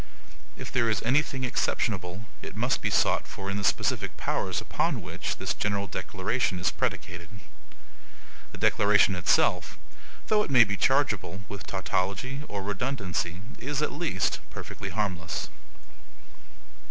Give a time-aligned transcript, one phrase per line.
[0.57, 4.59] If there is any thing exceptionable, it must be sought for in the specific powers
[4.59, 7.29] upon which this general declaration is predicated.
[8.51, 9.77] The declaration itself,
[10.25, 15.49] though it may be chargeable with tautology or redundancy, is at least perfectly harmless.